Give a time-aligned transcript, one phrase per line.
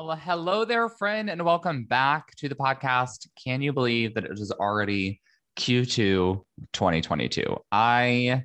[0.00, 3.26] Well, hello there, friend, and welcome back to the podcast.
[3.34, 5.20] Can you believe that it is already
[5.58, 6.40] Q2
[6.72, 7.56] 2022?
[7.72, 8.44] I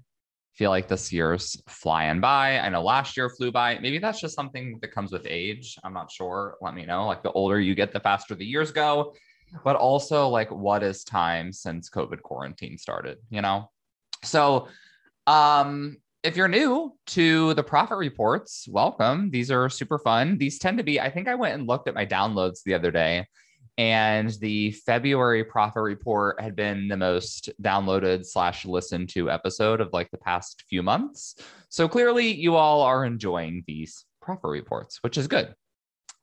[0.56, 2.58] feel like this year's flying by.
[2.58, 3.78] I know last year flew by.
[3.78, 5.78] Maybe that's just something that comes with age.
[5.84, 6.56] I'm not sure.
[6.60, 7.06] Let me know.
[7.06, 9.14] Like the older you get, the faster the years go.
[9.64, 13.20] But also, like, what is time since COVID quarantine started?
[13.30, 13.70] You know?
[14.24, 14.70] So,
[15.28, 19.30] um, if you're new to the profit reports, welcome.
[19.30, 20.38] These are super fun.
[20.38, 22.92] These tend to be, I think I went and looked at my downloads the other
[22.92, 23.28] day,
[23.78, 29.90] and the February profit report had been the most downloaded slash listened to episode of
[29.92, 31.36] like the past few months.
[31.68, 35.54] So clearly, you all are enjoying these profit reports, which is good.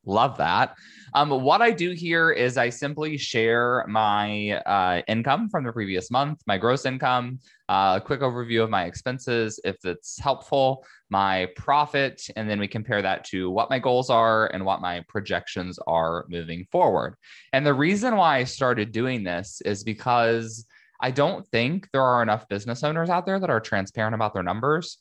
[0.06, 0.76] Love that.
[1.12, 6.10] Um, what I do here is I simply share my uh, income from the previous
[6.10, 11.48] month, my gross income, uh, a quick overview of my expenses if it's helpful, my
[11.56, 15.78] profit, and then we compare that to what my goals are and what my projections
[15.86, 17.16] are moving forward.
[17.52, 20.64] And the reason why I started doing this is because
[21.02, 24.42] I don't think there are enough business owners out there that are transparent about their
[24.42, 24.98] numbers.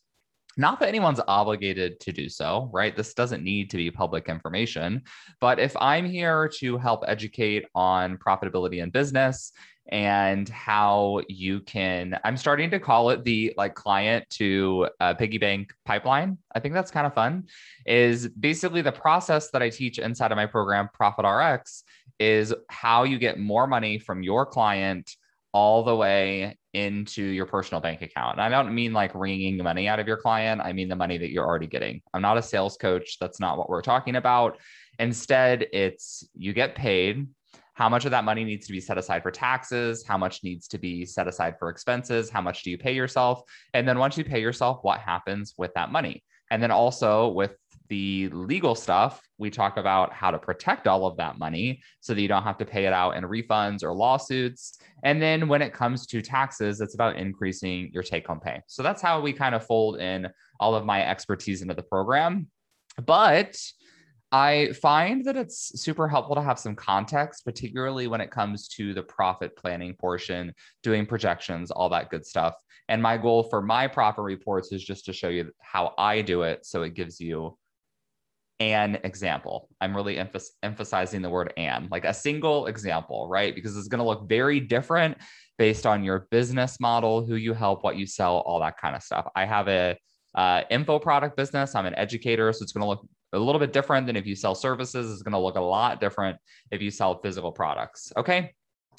[0.60, 2.94] Not that anyone's obligated to do so, right?
[2.94, 5.04] This doesn't need to be public information.
[5.40, 9.54] But if I'm here to help educate on profitability in business
[9.88, 15.38] and how you can, I'm starting to call it the like client to uh, piggy
[15.38, 16.38] bank pipeline.
[16.54, 17.46] I think that's kind of fun.
[17.86, 21.86] Is basically the process that I teach inside of my program, Profit RX,
[22.20, 25.16] is how you get more money from your client
[25.54, 28.40] all the way into your personal bank account.
[28.40, 30.62] And I don't mean like wringing money out of your client.
[30.62, 32.02] I mean the money that you're already getting.
[32.14, 33.18] I'm not a sales coach.
[33.20, 34.58] That's not what we're talking about.
[35.00, 37.28] Instead, it's you get paid.
[37.74, 40.06] How much of that money needs to be set aside for taxes?
[40.06, 42.30] How much needs to be set aside for expenses?
[42.30, 43.42] How much do you pay yourself?
[43.74, 46.24] And then once you pay yourself, what happens with that money?
[46.52, 47.56] And then also with
[47.90, 52.22] the legal stuff, we talk about how to protect all of that money so that
[52.22, 54.78] you don't have to pay it out in refunds or lawsuits.
[55.04, 58.62] And then when it comes to taxes, it's about increasing your take home pay.
[58.68, 62.48] So that's how we kind of fold in all of my expertise into the program.
[63.04, 63.58] But
[64.32, 68.94] I find that it's super helpful to have some context, particularly when it comes to
[68.94, 70.54] the profit planning portion,
[70.84, 72.54] doing projections, all that good stuff.
[72.90, 76.44] And my goal for my profit reports is just to show you how I do
[76.44, 76.66] it.
[76.66, 77.58] So it gives you
[78.60, 79.70] an example.
[79.80, 83.56] I'm really emph- emphasizing the word "an," like a single example, right?
[83.56, 85.18] Because it's going to look very different
[85.58, 89.04] based on your business model, who you help, what you sell, all that kind of
[89.04, 89.28] stuff.
[89.36, 89.98] I have a
[90.36, 91.76] uh, info product business.
[91.76, 94.36] I'm an educator, so it's going to look a little bit different than if you
[94.36, 95.12] sell services.
[95.12, 96.38] It's going to look a lot different
[96.72, 98.12] if you sell physical products.
[98.18, 98.54] Okay.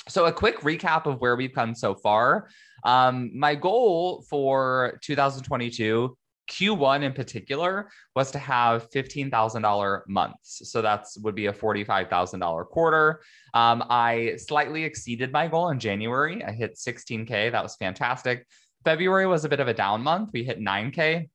[0.08, 2.48] So, a quick recap of where we've come so far.
[2.84, 6.16] Um, my goal for 2022
[6.50, 10.70] Q1 in particular was to have $15,000 months.
[10.70, 13.22] So that's would be a $45,000 quarter.
[13.54, 16.44] Um, I slightly exceeded my goal in January.
[16.44, 17.52] I hit 16K.
[17.52, 18.46] That was fantastic.
[18.84, 20.30] February was a bit of a down month.
[20.32, 21.28] We hit 9K.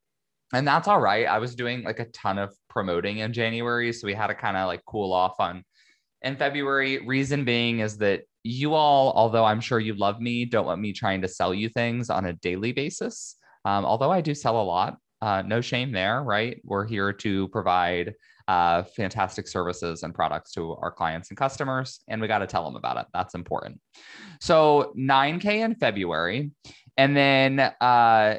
[0.53, 1.25] And that's all right.
[1.27, 3.93] I was doing like a ton of promoting in January.
[3.93, 5.63] So we had to kind of like cool off on
[6.21, 7.05] in February.
[7.05, 10.93] Reason being is that you all, although I'm sure you love me, don't want me
[10.93, 13.37] trying to sell you things on a daily basis.
[13.63, 16.61] Um, although I do sell a lot, uh, no shame there, right?
[16.63, 18.13] We're here to provide
[18.47, 22.63] uh, fantastic services and products to our clients and customers, and we got to tell
[22.63, 23.07] them about it.
[23.13, 23.79] That's important.
[24.39, 26.51] So 9K in February.
[26.97, 28.37] And then uh,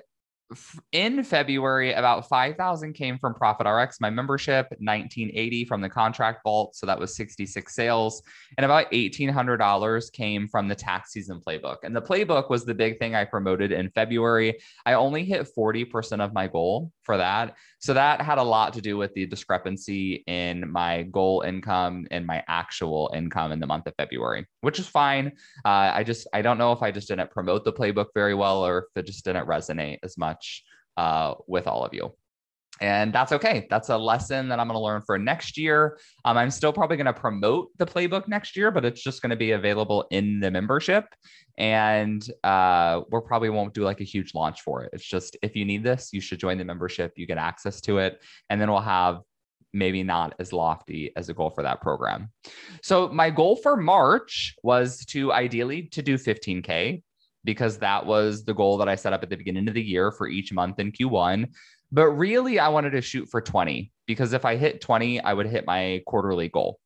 [0.92, 6.76] in February, about 5,000 came from Profit RX, my membership, 1980 from the contract vault.
[6.76, 8.22] So that was 66 sales.
[8.56, 11.78] And about $1,800 came from the tax season playbook.
[11.82, 14.58] And the playbook was the big thing I promoted in February.
[14.84, 17.56] I only hit 40% of my goal for that.
[17.80, 22.24] So that had a lot to do with the discrepancy in my goal income and
[22.24, 25.32] my actual income in the month of February, which is fine.
[25.64, 28.64] Uh, I just, I don't know if I just didn't promote the playbook very well
[28.64, 30.35] or if it just didn't resonate as much
[30.96, 32.12] uh, with all of you.
[32.80, 33.66] And that's okay.
[33.70, 35.98] That's a lesson that I'm going to learn for next year.
[36.24, 39.30] Um, I'm still probably going to promote the playbook next year, but it's just going
[39.30, 41.06] to be available in the membership.
[41.56, 44.90] And uh, we probably won't do like a huge launch for it.
[44.92, 47.14] It's just if you need this, you should join the membership.
[47.16, 48.22] You get access to it.
[48.50, 49.20] And then we'll have
[49.72, 52.30] maybe not as lofty as a goal for that program.
[52.82, 57.02] So my goal for March was to ideally to do 15k
[57.46, 60.12] because that was the goal that I set up at the beginning of the year
[60.12, 61.46] for each month in Q1.
[61.90, 65.46] But really, I wanted to shoot for 20 because if I hit 20, I would
[65.46, 66.78] hit my quarterly goal.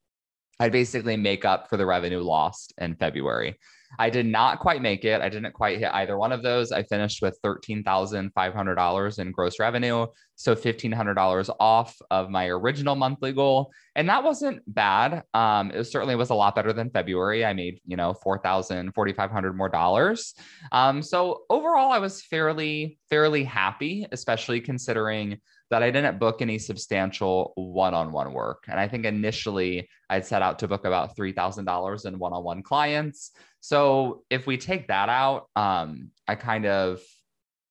[0.61, 3.59] I'd basically make up for the revenue lost in February.
[3.99, 5.21] I did not quite make it.
[5.21, 6.73] I didn't quite hit either one of those.
[6.73, 10.07] I finished with $13,500 in gross revenue.
[10.37, 13.71] So $1,500 off of my original monthly goal.
[13.95, 15.23] And that wasn't bad.
[15.35, 17.45] Um, it certainly was a lot better than February.
[17.45, 20.35] I made, you know, 4,000, 4,500 more dollars.
[20.73, 25.39] Um, so overall, I was fairly, fairly happy, especially considering
[25.71, 28.65] that I didn't book any substantial one on one work.
[28.69, 32.63] And I think initially I'd set out to book about $3,000 in one on one
[32.63, 33.31] clients.
[33.61, 37.01] So if we take that out, um, I kind of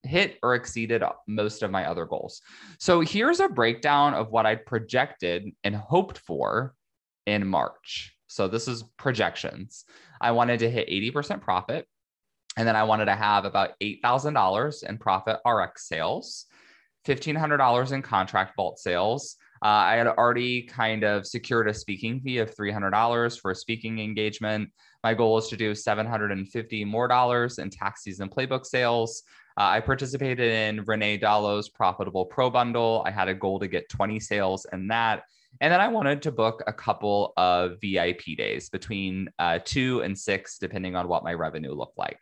[0.04, 2.42] hit or exceeded most of my other goals.
[2.80, 6.74] So here's a breakdown of what I projected and hoped for
[7.26, 8.16] in March.
[8.28, 9.84] So this is projections.
[10.22, 11.86] I wanted to hit 80% profit.
[12.58, 16.46] And then I wanted to have about $8,000 in profit RX sales.
[17.16, 19.36] $1,500 in contract vault sales.
[19.62, 24.00] Uh, I had already kind of secured a speaking fee of $300 for a speaking
[24.00, 24.70] engagement.
[25.04, 29.24] My goal is to do 750 more dollars in tax season playbook sales.
[29.58, 33.04] Uh, I participated in Renee Dalo's profitable pro bundle.
[33.06, 35.24] I had a goal to get 20 sales in that.
[35.60, 40.18] And then I wanted to book a couple of VIP days between uh, two and
[40.18, 42.20] six, depending on what my revenue looked like.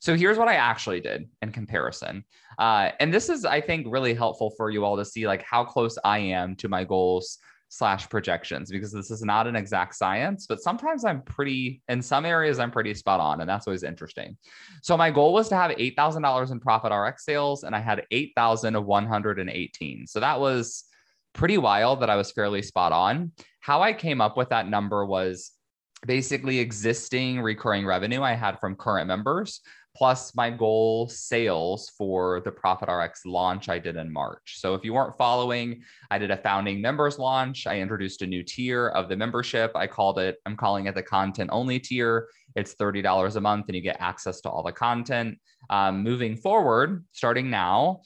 [0.00, 2.24] So here's what I actually did in comparison.
[2.58, 5.64] Uh, and this is, I think, really helpful for you all to see like how
[5.64, 10.46] close I am to my goals slash projections because this is not an exact science,
[10.46, 13.40] but sometimes I'm pretty, in some areas, I'm pretty spot on.
[13.40, 14.36] And that's always interesting.
[14.82, 20.06] So my goal was to have $8,000 in profit RX sales, and I had 8,118.
[20.06, 20.84] So that was
[21.32, 23.32] pretty wild that I was fairly spot on.
[23.60, 25.50] How I came up with that number was
[26.04, 29.60] basically existing recurring revenue I had from current members,
[29.96, 34.56] plus my goal sales for the Profit RX launch I did in March.
[34.58, 37.66] So if you weren't following, I did a founding members launch.
[37.66, 39.72] I introduced a new tier of the membership.
[39.74, 42.28] I called it, I'm calling it the content only tier.
[42.56, 45.38] It's $30 a month and you get access to all the content.
[45.70, 48.02] Um, moving forward, starting now,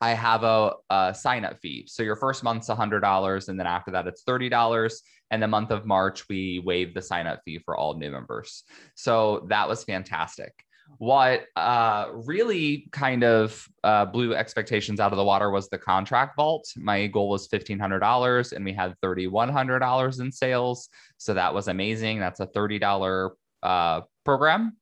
[0.00, 1.86] I have a, a sign up fee.
[1.88, 4.92] So your first month's $100, and then after that, it's $30.
[5.30, 8.62] And the month of March, we waived the sign up fee for all new members.
[8.94, 10.52] So that was fantastic.
[10.98, 16.36] What uh, really kind of uh, blew expectations out of the water was the contract
[16.36, 16.68] vault.
[16.76, 20.88] My goal was $1,500 and we had $3,100 in sales.
[21.16, 22.20] So that was amazing.
[22.20, 23.30] That's a $30
[23.64, 24.76] uh, program.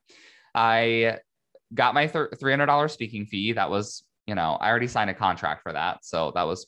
[0.54, 1.18] I
[1.72, 3.52] got my $300 speaking fee.
[3.54, 6.04] That was you know, I already signed a contract for that.
[6.04, 6.66] So that was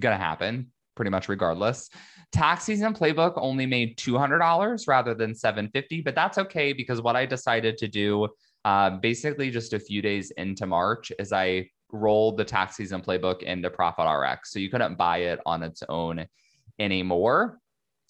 [0.00, 1.90] going to happen pretty much regardless.
[2.32, 7.26] Tax season playbook only made $200 rather than 750, but that's okay because what I
[7.26, 8.28] decided to do
[8.64, 13.42] uh, basically just a few days into March is I rolled the tax season playbook
[13.42, 14.52] into Profit RX.
[14.52, 16.26] So you couldn't buy it on its own
[16.78, 17.58] anymore.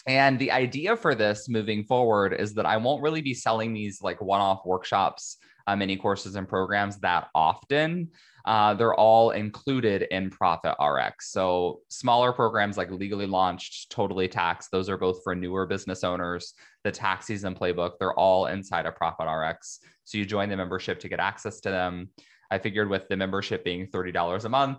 [0.06, 4.02] And the idea for this moving forward is that I won't really be selling these
[4.02, 5.36] like one off workshops,
[5.66, 8.08] uh, mini courses, and programs that often
[8.44, 11.30] uh, they're all included in Profit RX.
[11.30, 16.54] So smaller programs like Legally Launched, Totally Tax, those are both for newer business owners.
[16.84, 19.80] The tax season playbook, they're all inside of Profit RX.
[20.04, 22.10] So you join the membership to get access to them.
[22.50, 24.78] I figured with the membership being $30 a month,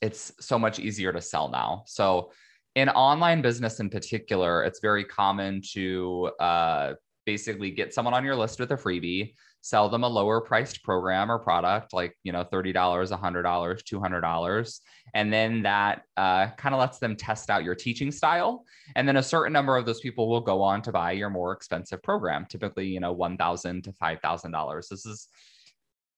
[0.00, 1.82] it's so much easier to sell now.
[1.86, 2.30] So
[2.76, 6.94] in online business in particular, it's very common to uh,
[7.26, 11.30] basically get someone on your list with a freebie sell them a lower priced program
[11.30, 14.80] or product like you know $30 $100 $200
[15.14, 18.64] and then that uh, kind of lets them test out your teaching style.
[18.94, 21.52] And then a certain number of those people will go on to buy your more
[21.52, 25.28] expensive program typically you know 1000 to $5000 this is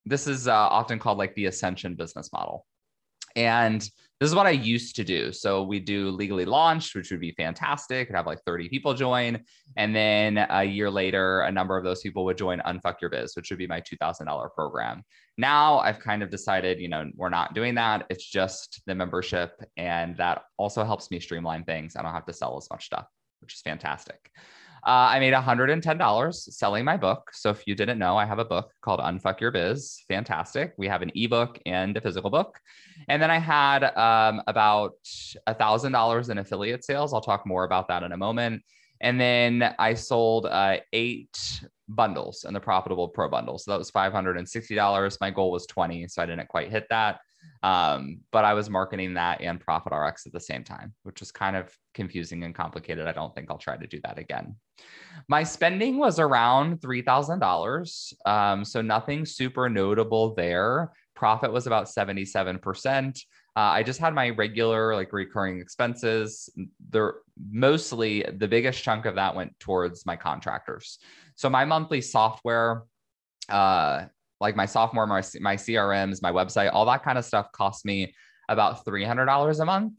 [0.05, 2.67] this is uh, often called like the ascension business model
[3.37, 3.81] and
[4.23, 5.33] this is what I used to do.
[5.33, 8.07] So we do legally launched, which would be fantastic.
[8.07, 9.43] Could have like 30 people join.
[9.77, 13.35] And then a year later, a number of those people would join Unfuck Your Biz,
[13.35, 15.03] which would be my $2,000 program.
[15.39, 18.07] Now I've kind of decided, you know, we're not doing that.
[18.11, 19.61] It's just the membership.
[19.77, 21.97] And that also helps me streamline things.
[21.97, 23.09] I don't have to sell as much stuff,
[23.41, 24.31] which is fantastic.
[24.85, 27.31] Uh, I made $110 selling my book.
[27.33, 30.03] So if you didn't know, I have a book called Unfuck Your Biz.
[30.09, 30.75] Fantastic.
[30.77, 32.59] We have an ebook and a physical book.
[33.09, 34.95] And then I had um, about
[35.49, 37.15] $1,000 in affiliate sales.
[37.15, 38.63] I'll talk more about that in a moment.
[39.01, 43.59] And then I sold uh, eight bundles in the profitable pro bundle.
[43.59, 45.21] So that was $560.
[45.21, 47.21] My goal was 20, so I didn't quite hit that.
[47.63, 51.31] Um, but I was marketing that and Profit RX at the same time, which was
[51.31, 53.07] kind of confusing and complicated.
[53.07, 54.57] I don't think I'll try to do that again.
[55.29, 58.13] My spending was around $3,000.
[58.27, 60.91] Um, so nothing super notable there.
[61.15, 63.21] Profit was about 77%.
[63.55, 66.49] Uh, I just had my regular, like recurring expenses.
[66.91, 67.17] They're
[67.51, 70.99] mostly the biggest chunk of that went towards my contractors.
[71.37, 72.85] So my monthly software,
[73.49, 74.07] uh,
[74.43, 78.13] like my software, my, my CRMs, my website, all that kind of stuff costs me
[78.49, 79.95] about $300 a month.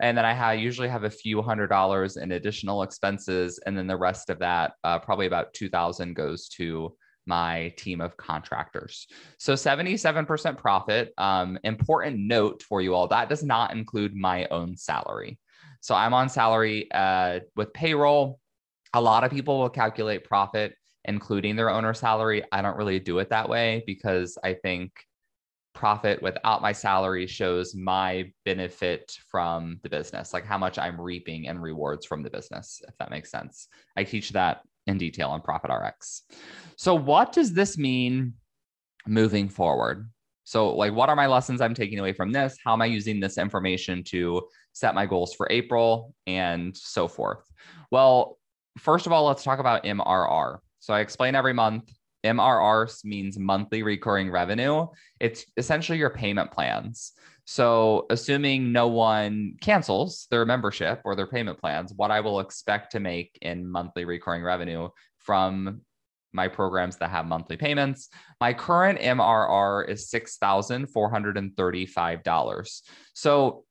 [0.00, 3.60] And then I have, usually have a few hundred dollars in additional expenses.
[3.64, 6.94] And then the rest of that, uh, probably about 2000 goes to
[7.26, 9.06] my team of contractors.
[9.38, 11.14] So 77% profit.
[11.16, 15.38] Um, important note for you all that does not include my own salary.
[15.80, 18.40] So I'm on salary uh, with payroll.
[18.92, 22.42] A lot of people will calculate profit, including their owner salary.
[22.52, 24.92] I don't really do it that way because I think
[25.74, 31.48] profit without my salary shows my benefit from the business, like how much I'm reaping
[31.48, 33.68] and rewards from the business, if that makes sense.
[33.96, 36.22] I teach that in detail on Profit RX.
[36.76, 38.34] So, what does this mean
[39.06, 40.08] moving forward?
[40.44, 42.56] So, like, what are my lessons I'm taking away from this?
[42.64, 44.42] How am I using this information to
[44.72, 47.44] set my goals for April and so forth?
[47.90, 48.38] Well,
[48.78, 50.58] first of all, let's talk about MRR.
[50.84, 51.90] So, I explain every month.
[52.24, 54.86] MRR means monthly recurring revenue.
[55.18, 57.12] It's essentially your payment plans.
[57.46, 62.92] So, assuming no one cancels their membership or their payment plans, what I will expect
[62.92, 65.80] to make in monthly recurring revenue from
[66.34, 68.10] my programs that have monthly payments.
[68.38, 72.82] My current MRR is $6,435.
[73.14, 73.64] So,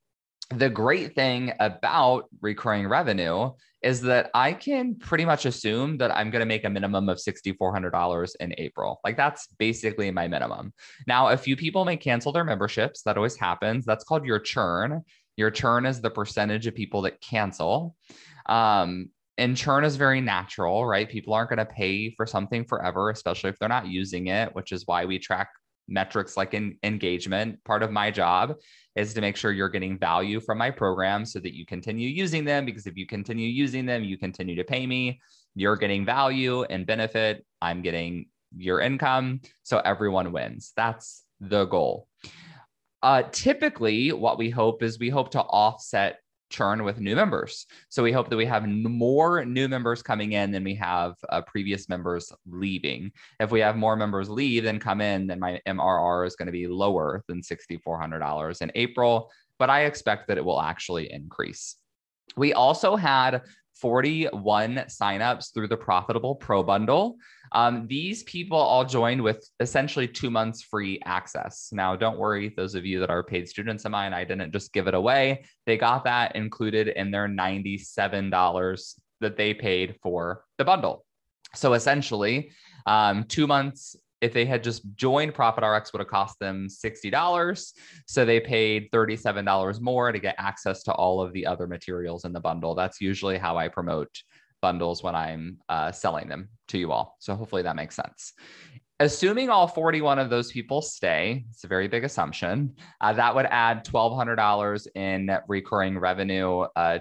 [0.57, 6.31] the great thing about recurring revenue is that I can pretty much assume that I'm
[6.31, 8.99] going to make a minimum of $6,400 in April.
[9.03, 10.73] Like that's basically my minimum.
[11.05, 13.01] Now, a few people may cancel their memberships.
[13.03, 13.85] That always happens.
[13.85, 15.03] That's called your churn.
[15.35, 17.95] Your churn is the percentage of people that cancel.
[18.45, 21.09] Um, and churn is very natural, right?
[21.09, 24.71] People aren't going to pay for something forever, especially if they're not using it, which
[24.71, 25.49] is why we track
[25.87, 27.63] metrics like in engagement.
[27.63, 28.55] Part of my job
[28.95, 32.45] is to make sure you're getting value from my program so that you continue using
[32.45, 32.65] them.
[32.65, 35.19] Because if you continue using them, you continue to pay me.
[35.55, 37.45] You're getting value and benefit.
[37.61, 39.41] I'm getting your income.
[39.63, 40.73] So everyone wins.
[40.75, 42.07] That's the goal.
[43.01, 46.19] Uh, typically, what we hope is we hope to offset
[46.53, 47.65] churn with new members.
[47.89, 51.41] So we hope that we have more new members coming in than we have uh,
[51.41, 53.11] previous members leaving.
[53.39, 56.51] If we have more members leave than come in, then my MRR is going to
[56.51, 61.75] be lower than $6,400 in April, but I expect that it will actually increase.
[62.37, 63.41] We also had
[63.75, 67.17] 41 signups through the Profitable Pro Bundle.
[67.51, 71.69] Um, these people all joined with essentially two months free access.
[71.71, 74.73] Now, don't worry, those of you that are paid students of mine, I didn't just
[74.73, 75.45] give it away.
[75.65, 81.05] They got that included in their $97 that they paid for the bundle.
[81.55, 82.51] So essentially,
[82.85, 87.73] um, two months if they had just joined Profit RX would have cost them $60.
[88.07, 92.31] So they paid $37 more to get access to all of the other materials in
[92.31, 92.73] the bundle.
[92.73, 94.09] That's usually how I promote
[94.61, 97.17] bundles when I'm uh, selling them to you all.
[97.19, 98.31] So hopefully that makes sense.
[99.01, 103.47] Assuming all 41 of those people stay, it's a very big assumption, uh, that would
[103.47, 106.99] add $1,200 in recurring revenue uh,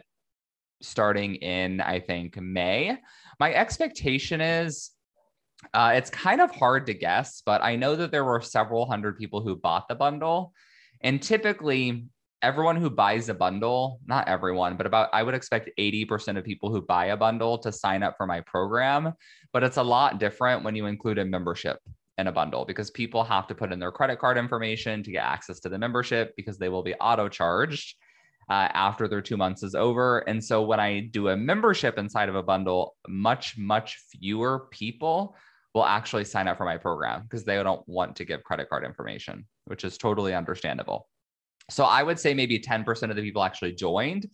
[0.81, 2.99] starting in, I think, May.
[3.39, 4.91] My expectation is
[5.75, 9.17] uh, it's kind of hard to guess, but I know that there were several hundred
[9.19, 10.53] people who bought the bundle.
[11.01, 12.07] And typically,
[12.43, 16.71] everyone who buys a bundle, not everyone, but about I would expect 80% of people
[16.71, 19.15] who buy a bundle to sign up for my program.
[19.53, 21.79] But it's a lot different when you include a membership
[22.19, 25.25] in a bundle because people have to put in their credit card information to get
[25.25, 27.97] access to the membership because they will be auto charged.
[28.51, 30.19] Uh, after their two months is over.
[30.29, 35.37] And so when I do a membership inside of a bundle, much, much fewer people
[35.75, 38.85] will actually sign up for my program because they don't want to give credit card
[38.85, 41.09] information, which is totally understandable.
[41.71, 44.29] So I would say maybe 10% of the people actually joined.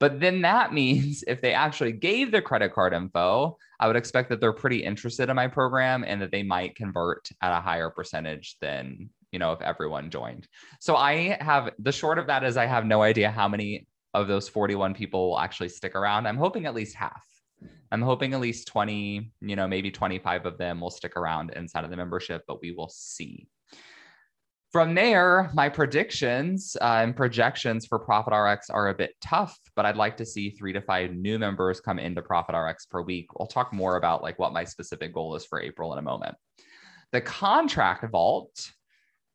[0.00, 4.30] But then that means if they actually gave their credit card info, I would expect
[4.30, 7.90] that they're pretty interested in my program and that they might convert at a higher
[7.90, 10.48] percentage than, you know, if everyone joined.
[10.80, 14.28] So I have the short of that is I have no idea how many of
[14.28, 16.26] those 41 people will actually stick around.
[16.26, 17.24] I'm hoping at least half.
[17.92, 21.84] I'm hoping at least 20, you know, maybe 25 of them will stick around inside
[21.84, 23.46] of the membership, but we will see.
[24.72, 29.86] From there, my predictions uh, and projections for Profit RX are a bit tough, but
[29.86, 33.38] I'd like to see three to five new members come into Profit RX per week.
[33.38, 36.34] We'll talk more about like what my specific goal is for April in a moment.
[37.12, 38.72] The contract vault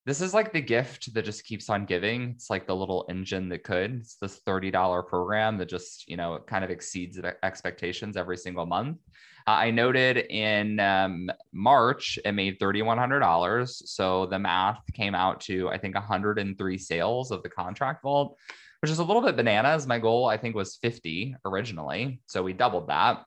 [0.09, 2.31] this is like the gift that just keeps on giving.
[2.31, 3.99] It's like the little engine that could.
[4.01, 8.97] It's this $30 program that just, you know, kind of exceeds expectations every single month.
[9.45, 13.69] Uh, I noted in um, March, it made $3,100.
[13.69, 18.35] So the math came out to, I think, 103 sales of the contract vault,
[18.81, 19.85] which is a little bit bananas.
[19.85, 22.19] My goal, I think, was 50 originally.
[22.25, 23.25] So we doubled that.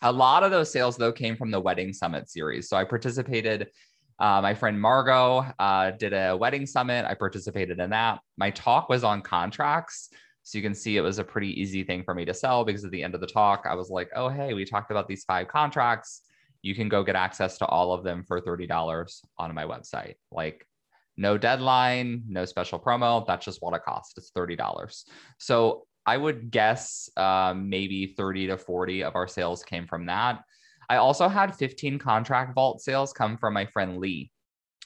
[0.00, 2.70] A lot of those sales, though, came from the Wedding Summit series.
[2.70, 3.68] So I participated.
[4.18, 7.04] Uh, my friend Margot uh, did a wedding summit.
[7.04, 8.20] I participated in that.
[8.36, 10.10] My talk was on contracts.
[10.42, 12.84] So you can see it was a pretty easy thing for me to sell because
[12.84, 15.24] at the end of the talk, I was like, oh, hey, we talked about these
[15.24, 16.20] five contracts.
[16.60, 20.14] You can go get access to all of them for $30 on my website.
[20.30, 20.66] Like,
[21.16, 23.26] no deadline, no special promo.
[23.26, 24.14] That's just what it costs.
[24.18, 25.04] It's $30.
[25.38, 30.42] So I would guess um, maybe 30 to 40 of our sales came from that.
[30.88, 34.30] I also had 15 contract vault sales come from my friend Lee.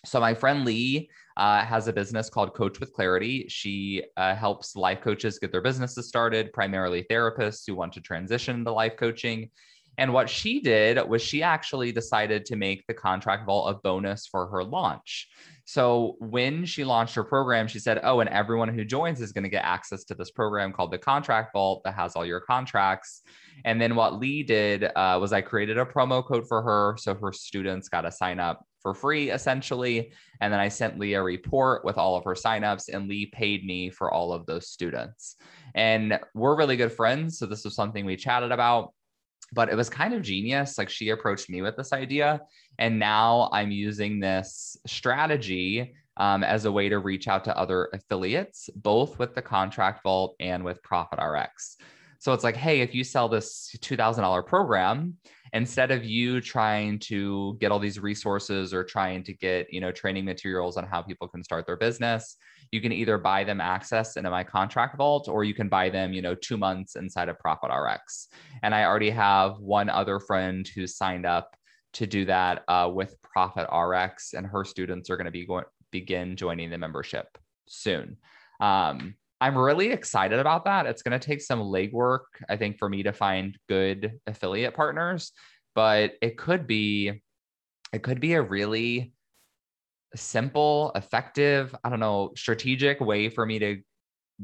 [0.05, 3.47] So my friend Lee uh, has a business called Coach with Clarity.
[3.49, 8.65] She uh, helps life coaches get their businesses started, primarily therapists who want to transition
[8.65, 9.51] to life coaching.
[9.99, 14.27] And what she did was she actually decided to make the contract vault a bonus
[14.27, 15.29] for her launch.
[15.65, 19.45] So when she launched her program, she said, Oh, and everyone who joins is going
[19.45, 23.23] to get access to this program called the Contract Vault that has all your contracts.
[23.67, 26.97] And then what Lee did uh, was I created a promo code for her.
[26.99, 30.13] So her students got to sign up for free essentially.
[30.41, 33.65] And then I sent Lee a report with all of her signups, and Lee paid
[33.65, 35.37] me for all of those students.
[35.75, 37.39] And we're really good friends.
[37.39, 38.95] So this was something we chatted about.
[39.53, 40.79] But it was kind of genius.
[40.79, 42.41] Like she approached me with this idea.
[42.79, 47.89] And now I'm using this strategy um, as a way to reach out to other
[47.93, 51.77] affiliates, both with the Contract Vault and with Profit RX.
[52.19, 55.17] So it's like, hey, if you sell this $2,000 program,
[55.53, 59.93] instead of you trying to get all these resources or trying to get, you know,
[59.93, 62.37] training materials on how people can start their business,
[62.71, 66.13] you can either buy them access into my contract vault or you can buy them,
[66.13, 68.29] you know, two months inside of Profit RX.
[68.63, 71.57] And I already have one other friend who signed up
[71.95, 75.65] to do that uh, with Profit RX, and her students are going to be going
[75.91, 78.17] begin joining the membership soon.
[78.61, 80.87] Um, I'm really excited about that.
[80.87, 85.33] It's going to take some legwork, I think, for me to find good affiliate partners,
[85.75, 87.23] but it could be,
[87.93, 89.13] it could be a really
[90.15, 93.83] simple, effective, I don't know, strategic way for me to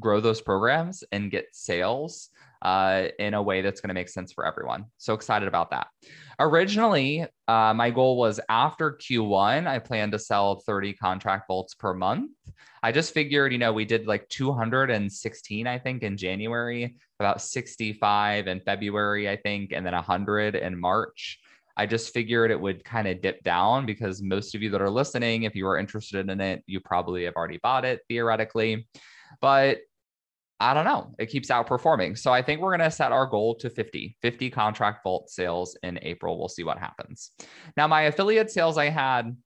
[0.01, 2.31] grow those programs and get sales
[2.63, 4.87] uh, in a way that's going to make sense for everyone.
[4.97, 5.89] So excited about that.
[6.41, 11.95] Originally, uh, my goal was after Q1, I planned to sell 30 contract vaults per
[11.95, 12.31] month.
[12.83, 18.47] I just figured, you know, we did like 216, I think, in January, about 65
[18.47, 21.39] in February, I think, and then 100 in March.
[21.77, 24.91] I just figured it would kind of dip down because most of you that are
[24.91, 28.87] listening, if you are interested in it, you probably have already bought it theoretically.
[29.41, 29.79] But
[30.61, 31.15] I don't know.
[31.19, 32.17] It keeps outperforming.
[32.17, 35.77] So I think we're going to set our goal to 50, 50 contract vault sales
[35.83, 36.39] in April.
[36.39, 37.33] We'll see what happens.
[37.77, 39.37] Now, my affiliate sales, I had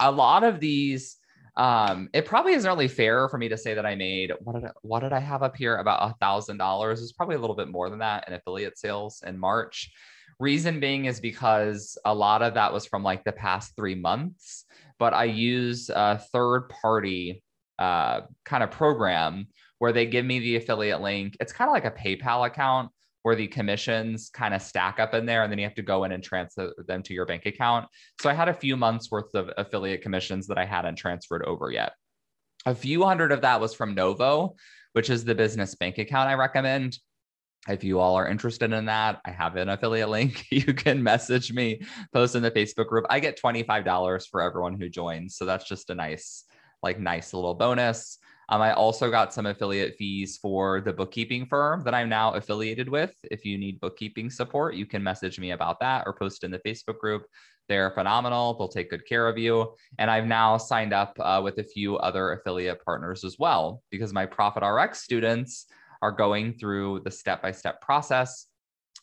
[0.00, 1.16] a lot of these
[1.56, 4.66] um, it probably isn't really fair for me to say that I made what did
[4.66, 7.02] I, what did I have up here about a thousand dollars?
[7.02, 9.90] It's probably a little bit more than that in affiliate sales in March.
[10.40, 14.64] Reason being is because a lot of that was from like the past three months,
[14.98, 17.42] but I use a third party
[17.78, 19.48] uh, kind of program
[19.78, 21.36] where they give me the affiliate link.
[21.40, 22.90] It's kind of like a PayPal account,
[23.22, 26.04] where the commissions kind of stack up in there and then you have to go
[26.04, 27.86] in and transfer them to your bank account.
[28.22, 31.70] So I had a few months worth of affiliate commissions that I hadn't transferred over
[31.70, 31.92] yet.
[32.66, 34.54] A few hundred of that was from Novo,
[34.92, 36.98] which is the business bank account I recommend.
[37.66, 40.46] If you all are interested in that, I have an affiliate link.
[40.50, 43.04] You can message me, post in the Facebook group.
[43.10, 45.36] I get $25 for everyone who joins.
[45.36, 46.44] So that's just a nice,
[46.82, 48.18] like, nice little bonus.
[48.50, 52.88] Um, I also got some affiliate fees for the bookkeeping firm that I'm now affiliated
[52.88, 53.14] with.
[53.30, 56.60] If you need bookkeeping support, you can message me about that or post in the
[56.60, 57.26] Facebook group.
[57.68, 58.54] They're phenomenal.
[58.54, 59.74] They'll take good care of you.
[59.98, 64.14] And I've now signed up uh, with a few other affiliate partners as well because
[64.14, 65.66] my Profit RX students
[66.02, 68.46] are going through the step by step process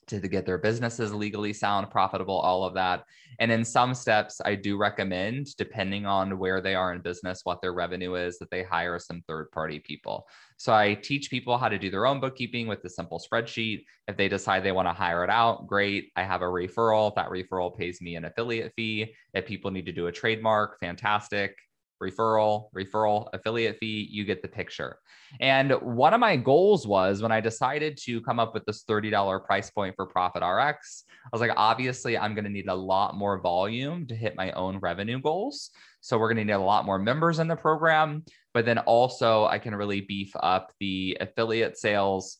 [0.07, 3.03] to get their businesses legally sound, profitable, all of that.
[3.39, 7.61] And in some steps, I do recommend, depending on where they are in business, what
[7.61, 10.27] their revenue is, that they hire some third party people.
[10.57, 13.83] So I teach people how to do their own bookkeeping with a simple spreadsheet.
[14.07, 16.11] If they decide they want to hire it out, great.
[16.15, 17.13] I have a referral.
[17.15, 19.13] That referral pays me an affiliate fee.
[19.33, 21.55] If people need to do a trademark, fantastic
[22.01, 24.97] referral, referral, affiliate fee, you get the picture.
[25.39, 29.43] And one of my goals was when I decided to come up with this $30
[29.45, 33.15] price point for Profit RX, I was like, obviously, I'm going to need a lot
[33.15, 35.71] more volume to hit my own revenue goals.
[36.01, 38.23] So we're going to need a lot more members in the program.
[38.53, 42.37] But then also, I can really beef up the affiliate sales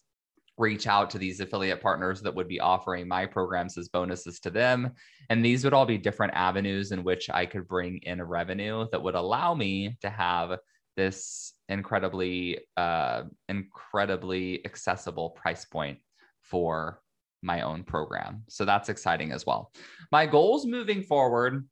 [0.58, 4.50] reach out to these affiliate partners that would be offering my programs as bonuses to
[4.50, 4.91] them.
[5.30, 9.02] And these would all be different avenues in which I could bring in revenue that
[9.02, 10.58] would allow me to have
[10.96, 16.00] this incredibly, uh, incredibly accessible price point
[16.41, 17.02] for
[17.41, 18.44] my own program.
[18.48, 19.72] So that's exciting as well.
[20.12, 21.68] My goals moving forward,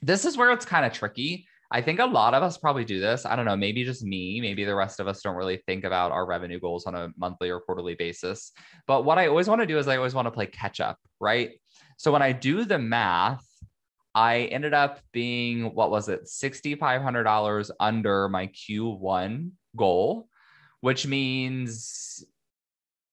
[0.00, 1.47] this is where it's kind of tricky.
[1.70, 3.26] I think a lot of us probably do this.
[3.26, 6.12] I don't know, maybe just me, maybe the rest of us don't really think about
[6.12, 8.52] our revenue goals on a monthly or quarterly basis.
[8.86, 10.98] But what I always want to do is I always want to play catch up,
[11.20, 11.50] right?
[11.98, 13.44] So when I do the math,
[14.14, 20.28] I ended up being, what was it, $6,500 under my Q1 goal,
[20.80, 22.24] which means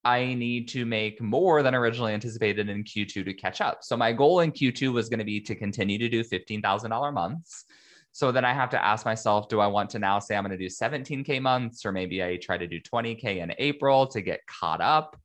[0.05, 3.79] I need to make more than originally anticipated in Q2 to catch up.
[3.81, 7.65] So my goal in Q2 was going to be to continue to do $15,000 months.
[8.15, 10.57] So then I have to ask myself, do I want to now say I'm going
[10.57, 14.39] to do 17K months, or maybe I try to do 20K in April to get
[14.47, 15.17] caught up?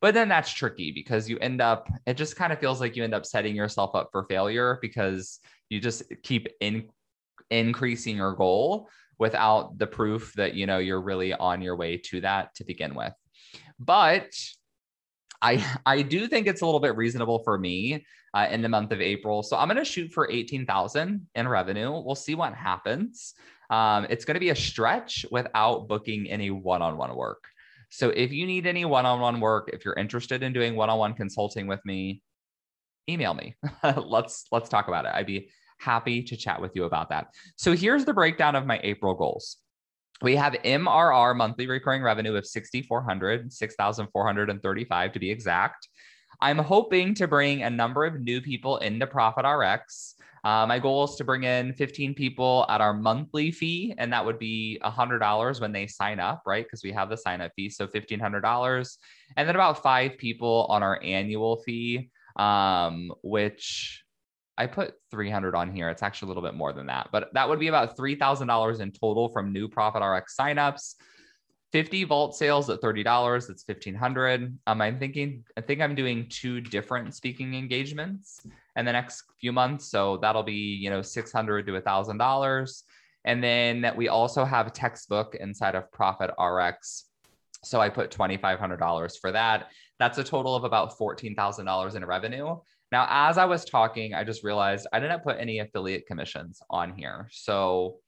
[0.00, 3.02] But then that's tricky because you end up, it just kind of feels like you
[3.02, 6.88] end up setting yourself up for failure because you just keep in,
[7.50, 12.20] increasing your goal without the proof that, you know, you're really on your way to
[12.20, 13.12] that to begin with.
[13.80, 14.30] But
[15.42, 18.92] I I do think it's a little bit reasonable for me uh, in the month
[18.92, 19.42] of April.
[19.42, 21.90] So I'm going to shoot for 18,000 in revenue.
[21.92, 23.34] We'll see what happens.
[23.70, 27.44] Um, it's going to be a stretch without booking any one-on-one work.
[27.88, 31.80] So if you need any one-on-one work, if you're interested in doing one-on-one consulting with
[31.84, 32.22] me,
[33.08, 33.56] email me.
[33.96, 35.12] let's let's talk about it.
[35.14, 37.28] I'd be happy to chat with you about that.
[37.56, 39.58] So here's the breakdown of my April goals
[40.22, 45.88] we have MRR monthly recurring revenue of 6,400, 6,435 to be exact.
[46.40, 50.14] I'm hoping to bring a number of new people into Profit RX.
[50.44, 54.24] Uh, my goal is to bring in 15 people at our monthly fee, and that
[54.24, 56.64] would be $100 when they sign up, right?
[56.64, 57.68] Because we have the sign up fee.
[57.68, 58.96] So $1,500.
[59.36, 64.04] And then about five people on our annual fee, um, which
[64.58, 65.88] I put 300 on here.
[65.88, 68.92] It's actually a little bit more than that, but that would be about $3,000 in
[68.92, 70.94] total from new Profit RX signups.
[71.72, 73.04] 50 vault sales at $30.
[73.48, 74.58] That's 1500.
[74.66, 78.40] Um, I'm thinking, I think I'm doing two different speaking engagements
[78.76, 79.90] in the next few months.
[79.90, 82.82] So that'll be, you know, 600 to $1,000.
[83.24, 87.06] And then we also have a textbook inside of Profit RX.
[87.64, 89.68] So I put $2,500 for that.
[89.98, 92.56] That's a total of about $14,000 in revenue.
[92.92, 96.96] Now, as I was talking, I just realized I didn't put any affiliate commissions on
[96.96, 97.28] here.
[97.32, 97.98] So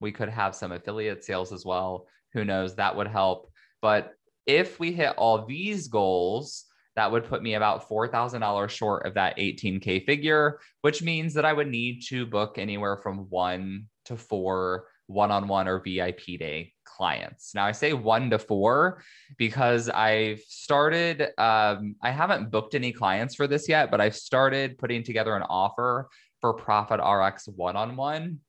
[0.00, 2.06] we could have some affiliate sales as well.
[2.32, 2.76] Who knows?
[2.76, 3.50] That would help.
[3.82, 4.14] But
[4.46, 6.64] if we hit all these goals,
[6.96, 11.52] that would put me about $4,000 short of that 18K figure, which means that I
[11.52, 16.72] would need to book anywhere from one to four one on one or VIP day
[16.84, 17.54] clients.
[17.54, 19.02] Now, I say one to four
[19.38, 24.78] because I've started, um, I haven't booked any clients for this yet, but I've started
[24.78, 26.08] putting together an offer
[26.40, 28.40] for Profit RX one on one.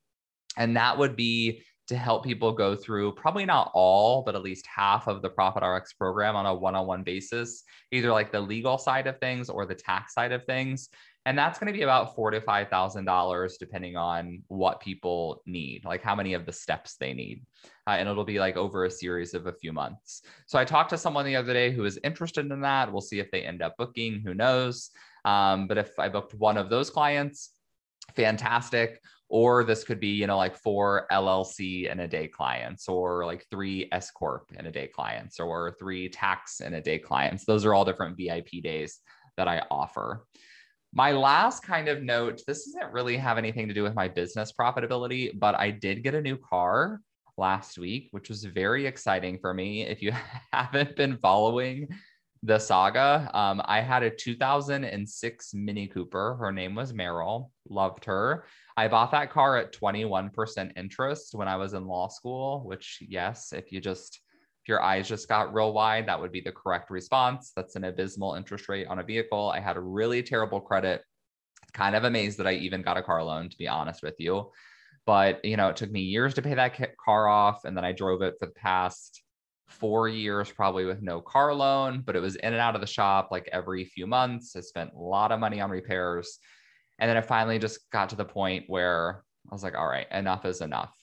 [0.57, 4.65] And that would be to help people go through probably not all, but at least
[4.67, 8.39] half of the Profit RX program on a one on one basis, either like the
[8.39, 10.89] legal side of things or the tax side of things
[11.25, 15.41] and that's going to be about four to five thousand dollars depending on what people
[15.45, 17.45] need like how many of the steps they need.
[17.87, 20.21] Uh, and it'll be like over a series of a few months.
[20.45, 22.91] So i talked to someone the other day who is interested in that.
[22.91, 24.89] We'll see if they end up booking who knows?
[25.25, 27.51] Um, but if i booked one of those clients
[28.15, 29.01] fantastic.
[29.29, 33.47] Or this could be you know like four llc in a day clients or like
[33.49, 37.45] three s corp in a day clients or three tax in a day clients.
[37.45, 38.99] Those are all different vip days
[39.37, 40.27] that i offer
[40.93, 44.53] my last kind of note this doesn't really have anything to do with my business
[44.57, 47.01] profitability, but I did get a new car
[47.35, 49.81] last week, which was very exciting for me.
[49.83, 50.13] If you
[50.53, 51.87] haven't been following
[52.43, 56.35] the saga, um, I had a 2006 Mini Cooper.
[56.39, 57.49] Her name was Meryl.
[57.67, 58.45] Loved her.
[58.77, 63.51] I bought that car at 21% interest when I was in law school, which, yes,
[63.51, 64.19] if you just
[64.63, 67.51] if your eyes just got real wide, that would be the correct response.
[67.53, 69.51] That's an abysmal interest rate on a vehicle.
[69.53, 71.01] I had a really terrible credit.
[71.73, 74.51] Kind of amazed that I even got a car loan, to be honest with you.
[75.05, 77.65] But, you know, it took me years to pay that car off.
[77.65, 79.21] And then I drove it for the past
[79.67, 82.87] four years, probably with no car loan, but it was in and out of the
[82.87, 84.55] shop like every few months.
[84.55, 86.39] I spent a lot of money on repairs.
[86.99, 90.09] And then it finally just got to the point where I was like, all right,
[90.09, 90.95] enough is enough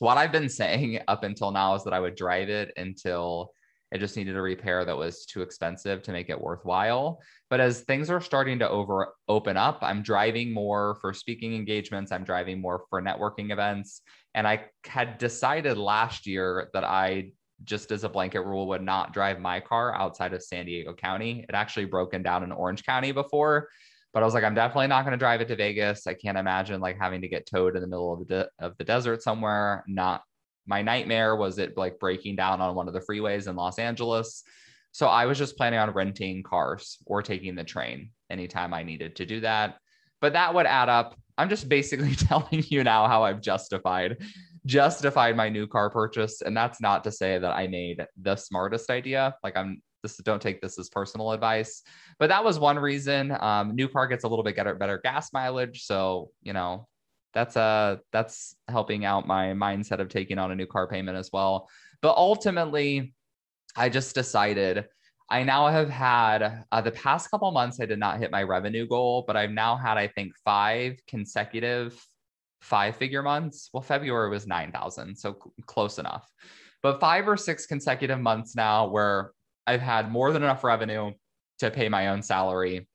[0.00, 3.52] what I've been saying up until now is that I would drive it until
[3.92, 7.20] it just needed a repair that was too expensive to make it worthwhile.
[7.48, 12.12] But as things are starting to over open up, I'm driving more for speaking engagements.
[12.12, 14.02] I'm driving more for networking events.
[14.34, 17.32] And I had decided last year that I
[17.64, 21.44] just as a blanket rule would not drive my car outside of San Diego County.
[21.48, 23.68] It actually broken down in Orange County before.
[24.12, 26.06] But I was like, I'm definitely not going to drive it to Vegas.
[26.06, 28.76] I can't imagine like having to get towed in the middle of the de- of
[28.76, 29.84] the desert somewhere.
[29.86, 30.22] Not
[30.66, 34.42] my nightmare was it like breaking down on one of the freeways in Los Angeles.
[34.92, 39.16] So I was just planning on renting cars or taking the train anytime I needed
[39.16, 39.76] to do that.
[40.20, 41.16] But that would add up.
[41.38, 44.18] I'm just basically telling you now how I've justified
[44.66, 48.90] justified my new car purchase and that's not to say that I made the smartest
[48.90, 49.34] idea.
[49.42, 51.82] Like I'm this don't take this as personal advice
[52.18, 55.32] but that was one reason um, new car gets a little bit better, better gas
[55.32, 55.84] mileage.
[55.84, 56.86] So you know
[57.32, 61.30] that's uh that's helping out my mindset of taking on a new car payment as
[61.32, 61.68] well.
[62.02, 63.14] But ultimately
[63.76, 64.84] i just decided
[65.30, 68.84] i now have had uh, the past couple months i did not hit my revenue
[68.84, 72.04] goal but i've now had i think five consecutive
[72.60, 73.70] five figure months.
[73.72, 75.34] Well february was 9000 so
[75.66, 76.28] close enough.
[76.82, 79.32] But five or six consecutive months now where
[79.66, 81.12] I've had more than enough revenue
[81.58, 82.88] to pay my own salary.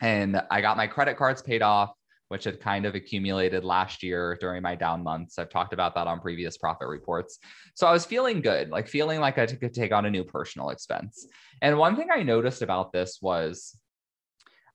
[0.00, 1.92] And I got my credit cards paid off,
[2.28, 5.38] which had kind of accumulated last year during my down months.
[5.38, 7.38] I've talked about that on previous profit reports.
[7.74, 10.70] So I was feeling good, like feeling like I could take on a new personal
[10.70, 11.26] expense.
[11.62, 13.76] And one thing I noticed about this was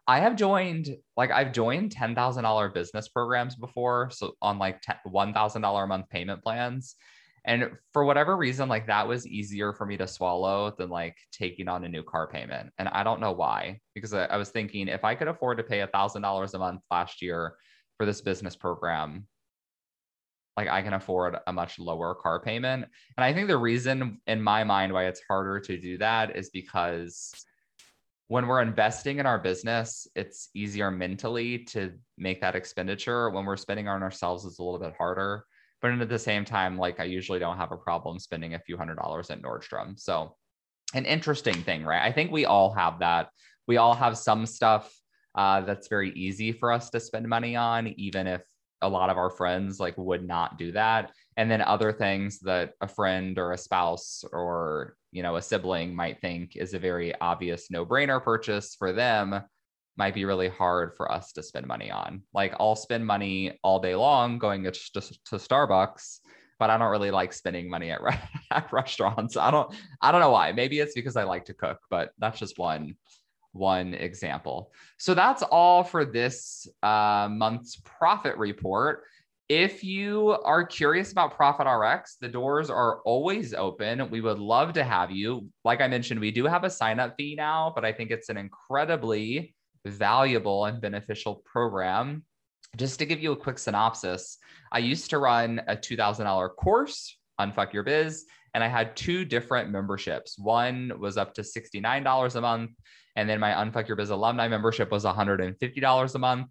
[0.08, 4.10] I have joined, like, I've joined $10,000 business programs before.
[4.12, 6.96] So on like $1,000 a month payment plans.
[7.50, 11.68] And for whatever reason, like that was easier for me to swallow than like taking
[11.68, 12.72] on a new car payment.
[12.78, 15.64] And I don't know why, because I, I was thinking if I could afford to
[15.64, 17.56] pay a thousand dollars a month last year
[17.98, 19.26] for this business program,
[20.58, 22.86] like I can afford a much lower car payment.
[23.18, 26.52] And I think the reason in my mind why it's harder to do that is
[26.52, 27.34] because
[28.28, 33.32] when we're investing in our business, it's easier mentally to make that expenditure.
[33.32, 35.46] When we're spending on ourselves, it's a little bit harder
[35.82, 38.78] but at the same time, like I usually don't have a problem spending a few
[38.78, 40.00] hundred dollars at Nordstrom.
[40.00, 40.36] So,
[40.94, 42.02] an interesting thing, right?
[42.02, 43.30] I think we all have that.
[43.68, 44.92] We all have some stuff
[45.36, 48.42] uh, that's very easy for us to spend money on, even if
[48.82, 51.12] a lot of our friends like would not do that.
[51.38, 55.96] And then other things that a friend or a spouse or you know a sibling
[55.96, 59.42] might think is a very obvious no-brainer purchase for them
[60.00, 62.24] might be really hard for us to spend money on.
[62.34, 66.20] Like I'll spend money all day long going to, to, to Starbucks,
[66.58, 68.18] but I don't really like spending money at, re-
[68.50, 69.36] at restaurants.
[69.38, 70.54] I don't I don't know why.
[70.54, 72.96] Maybe it's because I like to cook, but that's just one
[73.52, 74.72] one example.
[74.98, 79.04] So that's all for this uh, month's profit report.
[79.50, 84.08] If you are curious about Profit RX, the doors are always open.
[84.12, 85.50] We would love to have you.
[85.66, 88.30] Like I mentioned, we do have a sign up fee now, but I think it's
[88.30, 92.24] an incredibly valuable and beneficial program.
[92.76, 94.38] Just to give you a quick synopsis,
[94.72, 99.70] I used to run a $2,000 course Unfuck Your Biz, and I had two different
[99.72, 100.38] memberships.
[100.38, 102.72] One was up to $69 a month,
[103.16, 106.48] and then my Unfuck Your Biz alumni membership was $150 a month.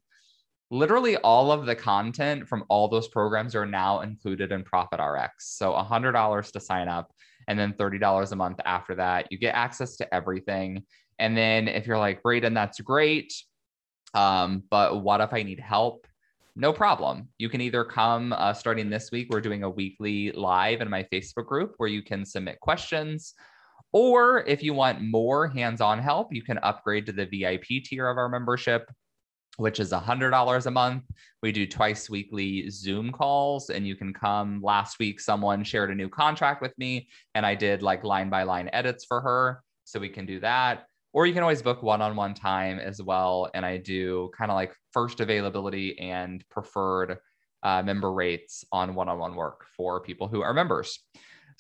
[0.71, 5.57] Literally all of the content from all those programs are now included in Profit RX.
[5.57, 7.11] So $100 to sign up
[7.47, 9.33] and then $30 a month after that.
[9.33, 10.85] You get access to everything.
[11.19, 13.33] And then if you're like, Braden, that's great.
[14.15, 16.07] Um, but what if I need help?
[16.57, 17.29] No problem.
[17.39, 21.05] You can either come uh, starting this week, we're doing a weekly live in my
[21.05, 23.35] Facebook group where you can submit questions.
[23.93, 28.09] Or if you want more hands on help, you can upgrade to the VIP tier
[28.09, 28.91] of our membership,
[29.57, 31.05] which is $100 a month.
[31.43, 34.61] We do twice weekly Zoom calls, and you can come.
[34.61, 38.43] Last week, someone shared a new contract with me, and I did like line by
[38.43, 39.63] line edits for her.
[39.85, 43.64] So we can do that or you can always book one-on-one time as well and
[43.64, 47.18] i do kind of like first availability and preferred
[47.62, 51.01] uh, member rates on one-on-one work for people who are members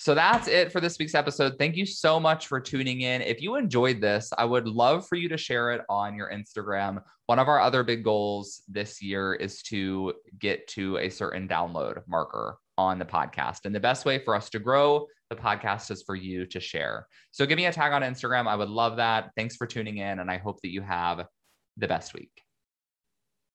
[0.00, 1.58] so that's it for this week's episode.
[1.58, 3.20] Thank you so much for tuning in.
[3.20, 7.02] If you enjoyed this, I would love for you to share it on your Instagram.
[7.26, 12.00] One of our other big goals this year is to get to a certain download
[12.06, 13.64] marker on the podcast.
[13.64, 17.06] And the best way for us to grow the podcast is for you to share.
[17.30, 18.46] So give me a tag on Instagram.
[18.46, 19.30] I would love that.
[19.36, 20.20] Thanks for tuning in.
[20.20, 21.26] And I hope that you have
[21.76, 22.30] the best week.